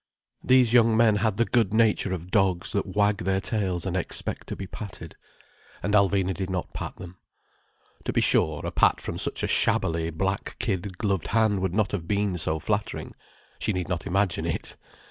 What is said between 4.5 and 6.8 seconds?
be patted. And Alvina did not